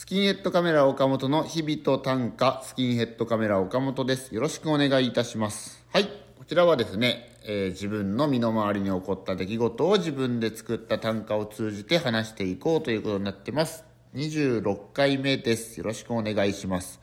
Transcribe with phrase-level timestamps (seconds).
[0.00, 4.34] スキンヘッドカメラ岡本の日々と短歌、スキンヘッドカメラ岡本です。
[4.34, 5.84] よろしくお願いいたします。
[5.92, 6.06] はい。
[6.38, 13.84] こちらはですね、えー自分の身の回りに起こった出来事を自分で作った短歌を通じて話していこうということになってます。
[14.14, 15.76] 26回目です。
[15.76, 16.98] よろしくお願いします。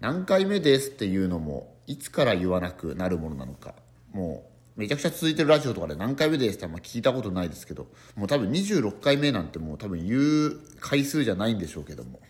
[0.00, 3.74] 何回目ですっていうのも、いつから言わなくなるものなのか。
[4.14, 10.18] もう、めちゃくちゃ続いてるラジオとかで何回目ですってあんま聞いたことないですけど、もう多分26回目なんてもう多分言
[10.48, 12.20] う回数じゃないんでしょうけども。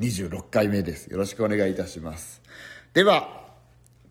[0.00, 1.06] 26回目です。
[1.08, 2.42] よろしくお願いいたします。
[2.92, 3.48] では、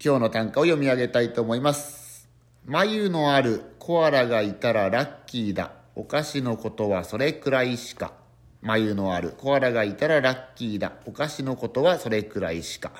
[0.03, 2.27] 今日の短歌を読み上げたいと思います。
[2.65, 5.71] 眉のあるコアラがいたらラッキーだ。
[5.95, 8.13] お菓子のことはそれくらいしか。
[8.61, 10.93] 眉のあるコアラがいたらラッキーだ。
[11.05, 12.91] お菓子のことはそれくらいしか。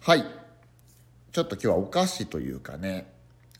[0.00, 0.24] はい。
[1.30, 3.13] ちょっと今日はお菓子というかね、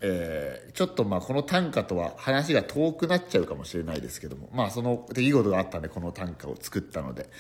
[0.06, 7.30] えーちょっとまあこの短歌とは話が遠くなっちゃうかもしれないですけども、まあその出来事があったんでこの短歌を作ったので、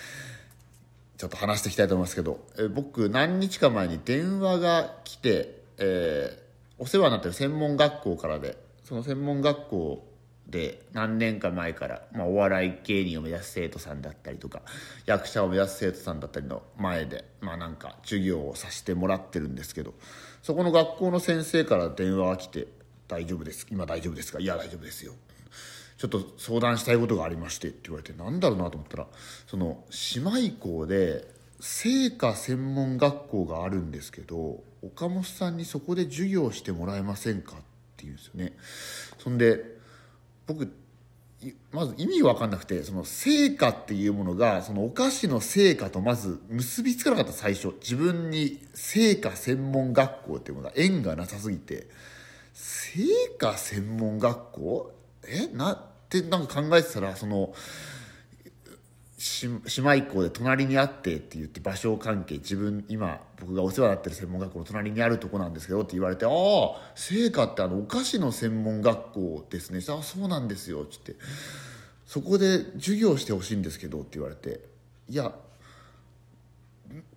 [1.18, 6.44] ちょっと話していきたいと思いますけど、えー僕何日か前に電話が来て、えー
[6.78, 10.06] お世話になってる専門学校からで、その専門学校
[10.48, 14.62] で何年か前から、まあ、お笑い芸人を目指す生徒さんだったりとか、
[15.06, 19.94] 役者を目指す生徒さんだったりの前で、まあなんか授業をさせてもらってるんですけど、
[20.42, 22.68] そこの学校の先生から電話が来て、
[23.08, 23.66] 大丈夫です。
[23.70, 24.38] 今大丈夫ですか？
[24.38, 25.12] いや大丈夫ですよ。
[25.96, 29.06] ちょっと相談したいことがありましてって言われてなんだろうなと思ったら
[29.46, 29.84] その
[30.16, 31.24] 姉妹校で
[31.60, 37.52] 製菓専門学校があるんですけど岡本さんにそこで授業してもらえませんか？
[37.52, 37.56] っ
[37.96, 38.52] て言うんですよね
[39.18, 39.73] そんで
[40.46, 40.72] 僕
[41.72, 47.74] まず意味わかんなくてその成果っていうものがそのお菓子の成果とまず結びつかなかった最初。
[47.80, 51.88] 自分に成果専門学校っていうものが縁がなさすぎて。
[52.54, 53.02] 成
[53.36, 54.92] 果専門学校？
[55.26, 55.48] え？
[55.48, 57.52] なってなんか考えてたらその
[59.24, 71.14] 姉妹校で隣にあってって言って場所関係自分今僕がお世話になってる専門学校の隣にあるとこなんですけどって言われて「ああ成果ってあのお菓子の専門学校ですね」あそうなんですよ」っつって
[72.06, 74.60] 「そこで授業してほしいんですけど」って言われて。
[75.08, 75.34] いや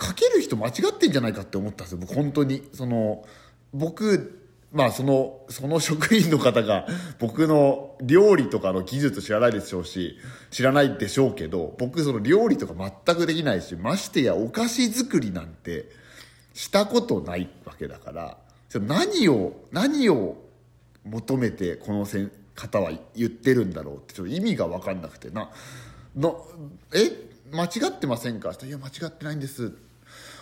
[0.01, 1.97] 書ける人間違ってんじゃないかって思ったんですよ。
[1.99, 2.67] 僕本当に。
[2.73, 3.25] その
[3.73, 6.87] 僕まあそのその職員の方が
[7.19, 10.17] 僕の料理とかの技術知らないでしょうし
[10.51, 12.73] 知らないでしょうけど僕その料理とか
[13.05, 15.89] 全くできないしましてやお菓子作りなんて
[16.53, 18.37] したことないわけだから
[18.73, 20.35] 何を何を
[21.05, 22.05] 求めてこの
[22.53, 25.49] 方は言ってるんだろうってちょっと意味が分かんなくてな
[26.15, 26.45] の
[26.93, 28.51] え間違ってませんか？
[28.63, 29.71] いや間違ってないんです。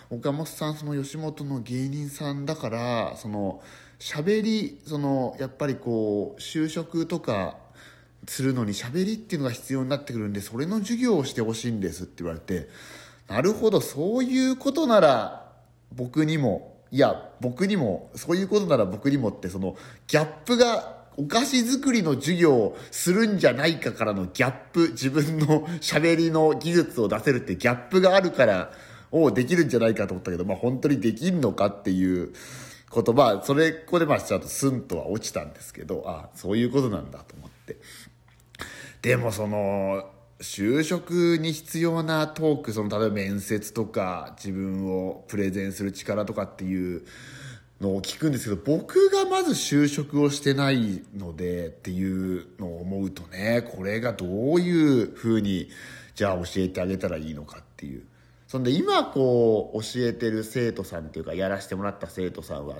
[0.09, 3.61] 岡本さんその吉本の芸人さんだからその
[3.99, 7.57] 喋りそのやっぱりこう就職とか
[8.27, 12.67] するのに喋りっていうのが必要になってくるんでそれの授業をしてほしいんですって言われて
[13.27, 15.51] なるほどそういうことなら
[15.93, 19.75] 僕にもいや僕にもそういうことなら僕にもってその
[20.07, 28.71] ギャップがお菓子作りの授業をするんじゃないかからのギャップ自分の喋りの技術を出せるってギャップがあるから
[29.11, 32.33] をできるんじゃないかと思ったけど、まあ本当にできんのかっていう
[32.93, 37.77] 言葉、それここでまあちゃんとスンとは落ちたんですけど、あそういうことなんだと思って。
[39.01, 40.09] でもその、
[40.39, 47.03] 就職に必要なトーク、その例えば面接とか自分をプレゼンする力とかっていう
[47.79, 55.69] のを聞くんですけど、僕がまず就職をしてないのでっていうのを思うとね、これがどういうふうに、
[56.15, 58.03] じゃあ教えてあげたらいいのかっていう。
[58.47, 62.77] そんで今こう教えてる生徒さんっていうかやらせてもらった生徒さんは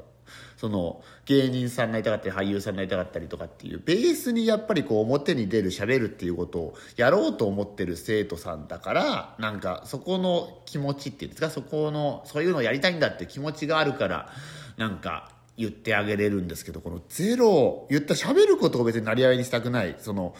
[0.58, 14.30] その芸人さんになりたかったり俳優さんになりたかったりとかっていうベースにやっぱりこう表に出る喋るっていうことをやろうと思ってる生徒さんだからなんかそこの気持ちっていうんですかそこのそういうのをやりたいんだって気持ちがあるから
[14.78, 19.96] なんか言ってあげれるんですけどこのゼロ言った喋ることを別になりわいにしたくない。
[20.00, 20.36] その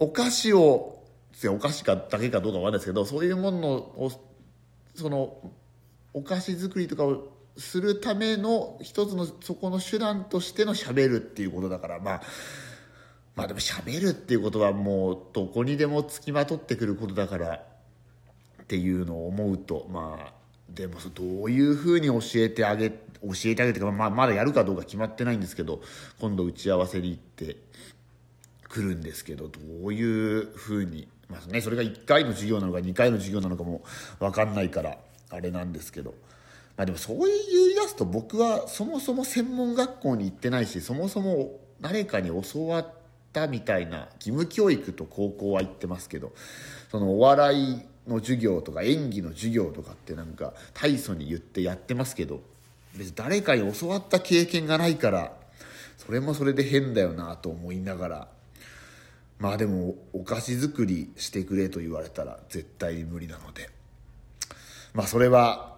[0.00, 1.02] お菓子を
[1.46, 4.10] お菓子かだけかどうかわかんないですけどそういうものを
[4.98, 5.36] その
[6.12, 12.22] お菓子作りとかをするための一つのそこの手段としての喋るっていうことだからまあ
[13.34, 17.54] まあでも喋るっていうことはもうどこにでもつきまとってくることだから
[18.62, 20.32] っていうのを思うとまあ
[20.68, 22.96] でもどういうふうに教えてあげ教
[23.46, 25.80] えてあげて、まあ、まだやるかどうか決まってないんですけど
[26.20, 27.56] 今度打ち合わせに行って
[28.68, 33.82] 来るんですけどどういうふうに、まあね、それが1回の授業なのか2回の授業なのかも
[34.18, 34.96] 分かんないから
[35.30, 36.14] あれなんですけど、
[36.76, 42.92] まあ、でもそう言い出すと僕はそもそも専門学校に行ってないしそもそも誰かに教わっ
[43.32, 46.32] たみたいな義務教育と高校は行ってますけど
[46.90, 52.40] そのお笑いの授業とか演技の授業とかってなんか大層に言ってやってますけど
[52.96, 55.32] 別に誰かに教わった経験がないから
[55.98, 58.28] それもそれで変だよなと思いながら
[59.38, 63.70] まあでもお菓子作りしてくれと言われたら絶対に無理なので。
[64.94, 65.76] まあそれは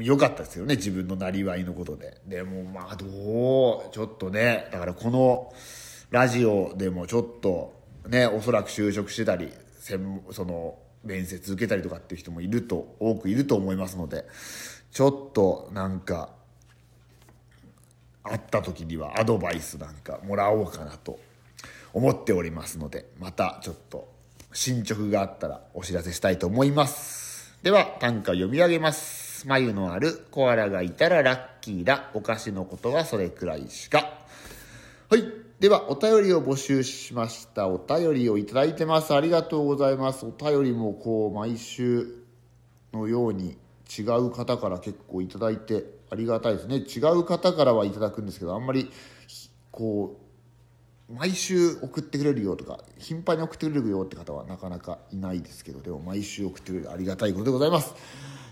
[0.00, 2.20] 良かったですよね自分のなりわいのことで。
[2.26, 5.52] でもまあどうちょっとねだからこの
[6.10, 14.24] ラジオでもちょっとねおそらく就職してたり専その面接受けたりとかっていう人もいると多くいると思いますので
[14.90, 16.30] ちょっとなんか
[18.22, 21.18] 会った時にはアドバイスなんかもらおうかなと
[21.92, 24.12] 思っておりますのでまたちょっと
[24.52, 27.56] 進捗があったらお知らせしたいと思います。
[27.62, 29.46] では短歌読み上げます。
[29.46, 32.10] 眉のあるコアラがいたらラッキーだ。
[32.14, 34.12] お菓子のことはそれくらいしか。
[35.10, 35.24] はい。
[35.60, 37.68] ではお便りを募集しました。
[37.68, 39.14] お便りをいただいてます。
[39.14, 40.24] ありがとうございます。
[40.24, 42.06] お便りもこう毎週
[42.92, 43.58] のように
[43.98, 46.76] 違う方から結構いただいてありがたいですね。
[46.76, 48.90] 違う方からはいただくんですけどあんまり
[49.70, 50.27] こう
[51.10, 57.94] 毎週送ってくれるよとか頻繁に送ってくれるよって方はなかなかいないですけどでも毎週送ってくれるありがたいことでございます。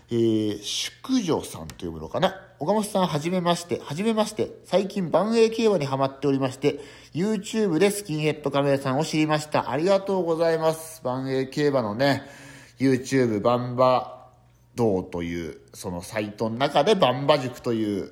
[0.09, 2.33] えー、宿女さんと読むのかな？
[2.59, 3.79] 岡本さんはじめまして。
[3.83, 4.51] はじめまして。
[4.63, 6.79] 最近万栄競馬にハマっておりまして
[7.13, 9.69] YouTube でスキンヘッドカメラさんを知りました。
[9.69, 11.01] ありがとうございます。
[11.03, 12.23] 万栄競馬のね
[12.79, 14.29] YouTube バンバ
[14.75, 18.11] 道というそのサイトの中でバンバ塾という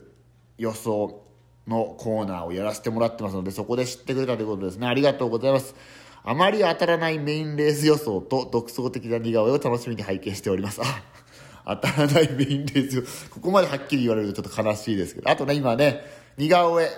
[0.57, 1.24] 予想
[1.68, 4.88] のコーナーをやらせてもらってますのでそこで知ってくれたということですね。
[4.88, 5.76] ありがとうございます。
[6.24, 10.82] あまり当たらないメインレース予想と独創的な似顔絵を楽しみに拝見しております。
[10.84, 16.06] あ当たらないメインレース予想ここまではっきり言われるとちょっと悲しいですけどあとね今ね
[16.38, 16.90] 似顔絵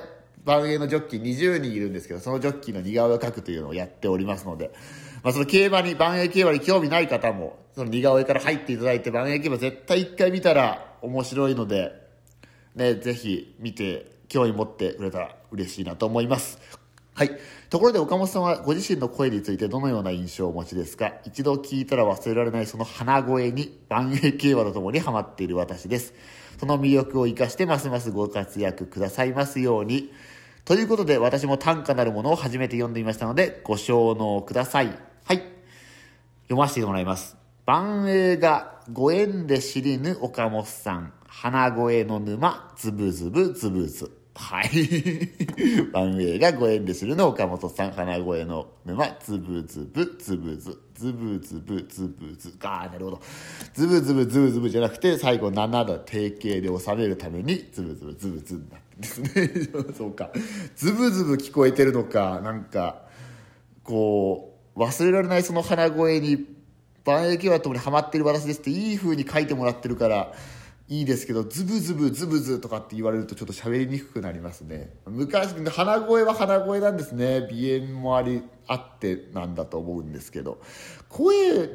[0.44, 4.72] 万栄のジョッキー20人いるんですけどそのジョッキーの似顔絵を描くというのをやっておりますので
[5.24, 11.92] まあ、その競馬に、万栄競馬に興味ない方も、その似顔絵から入っていただいて、万栄競馬絶対一回見たら面白いので、
[12.76, 16.60] ね、ぜひ見て、興味持ってくれたら嬉しいなと思います。
[17.14, 17.32] はい。
[17.70, 21.14] ところで岡本さんはご自身の声についてどのような印象をお持ちですか？
[21.26, 26.14] 一度聞いたら忘れられないその鼻声に万栄競馬とともにハマっている私です。
[26.60, 30.12] その魅力を生かしてますますご活躍くださいますように。
[30.66, 34.88] ということで私も短歌なるものを初めて読んでみましたのでご承納ください。
[35.24, 35.44] はい。
[36.44, 37.47] 読ませてもらいます。
[37.68, 41.12] 万栄がご縁で知りぬ岡本さん。
[41.28, 44.10] 花声の沼、ズブズブズブズ。
[44.36, 44.70] はい。
[45.92, 47.92] 万栄がご縁で知るの岡本さん。
[47.92, 50.80] 花声の沼、ズブズブズブズ。
[50.96, 52.54] ズブズブズブズ。
[52.64, 53.22] ああ、なるほど。
[53.74, 59.52] ズブズブズブズブじゃなくて、最後7度定型で収めるために、ズブズブズブズになってですね。
[59.94, 60.32] そうか。
[60.78, 63.02] ズブズブ聞こえてるのか、なんか、
[63.84, 66.57] こう、忘れられないその鼻声に
[67.08, 70.34] 万栄競馬ともにハマってる私ですっていい風に書いてもらってるから
[70.90, 74.94] いいですけどズブズブズブズとかって言われるとちょっと喋りにくくなりますね。
[75.06, 77.48] 昔鼻声は鼻声なんですね。
[77.50, 80.62] 鼻炎もありあってなんだと思うんですけど。
[81.10, 81.70] 声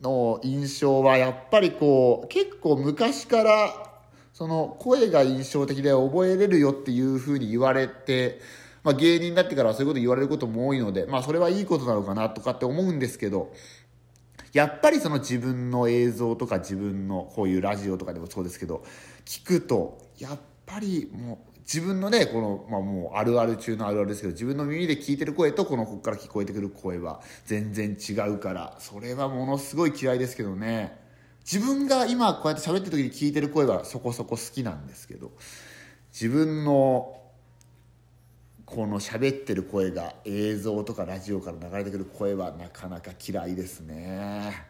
[0.00, 3.92] の印象はやっぱりこう結構昔から
[4.32, 8.40] その声が印象的で覚えれるよっていう風に言われて
[8.84, 13.50] まあ、芸人になってからはそういうこと言われることも多いので、まあ、それはいいことなのかなとかって思うんですけど、
[14.54, 18.84] やっぱりその自分の映像とか自分のこういうラジオとかでもそうですけど、
[19.26, 31.02] 聞くと、やっぱりもう自分のね、この、まあもうあるある中のあるあるですけど、自分の耳で聞いてる声とこのここから聞こえてくる声は全然違うから、それはものすごい嫌いですけどね。
[31.40, 35.32] 自分が今こうやって喋ってる時に聞いてる声はそこそこ好きなんですけど、
[36.12, 37.23] 自分の
[38.74, 44.66] この喋ってる声が映像とかラジオから流れてくる声はなかなか嫌いですね。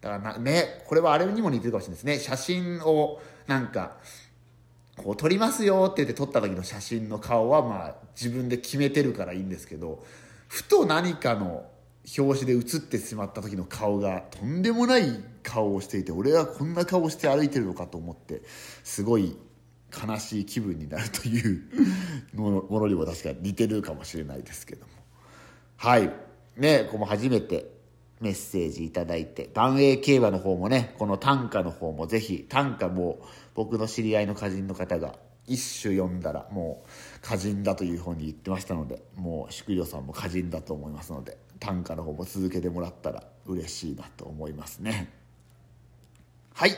[0.00, 2.18] だからなねこれはあれにも似てるかもしれないですね。
[2.20, 3.98] 写真をなんか
[4.96, 10.02] こう撮りますよって言って撮った時の写真の顔はまあ自分で決めてるからいいんですけど
[10.48, 11.66] ふと何かの
[12.16, 18.40] 表紙で写ってしまった時の顔がとんでもない顔をしていて俺はこんな顔をして歩いてるのかと思って
[18.84, 19.36] すごい
[20.06, 21.62] 悲しい気分になるという
[22.34, 24.92] ものにも確かに似てるかもしれないですけども。
[25.76, 26.10] はい。
[26.56, 27.70] ねここも初めて
[28.20, 33.18] メッセージ頂いて万栄競馬の方もねこの短歌の方もぜひ短歌も
[33.54, 36.88] 僕の知り合いの歌人の方が一首読んだらもう
[37.26, 45.10] 歌人だというふうに言ってましたのでもう宿女さんも歌人だと思いますので短歌の方も続けてもらったら嬉しいなと思いますね。
[46.54, 46.70] はい。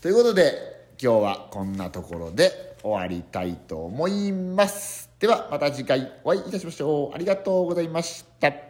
[0.00, 5.10] ということで今日はこんなところで終わりたいと思います。
[5.20, 7.14] ではまた次回お会いいたしましょう。
[7.14, 8.67] ありがとうございました。